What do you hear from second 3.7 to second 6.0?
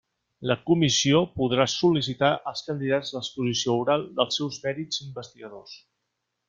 oral dels seus mèrits investigadors.